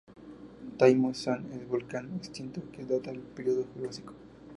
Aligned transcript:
Tai 0.79 0.95
Mo 0.95 1.11
Shan 1.13 1.51
es 1.53 1.67
volcán 1.67 2.11
extinto 2.15 2.59
que 2.71 2.83
data 2.85 3.11
del 3.11 3.19
periodo 3.19 3.65
Jurásico. 3.65 4.15